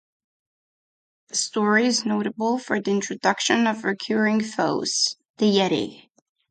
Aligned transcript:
The 1.27 1.35
story 1.35 1.85
is 1.85 2.07
notable 2.07 2.57
for 2.57 2.81
the 2.81 2.89
introduction 2.89 3.67
of 3.67 3.83
recurring 3.83 4.41
foes, 4.41 5.15
the 5.37 5.45
Yeti. 5.45 6.09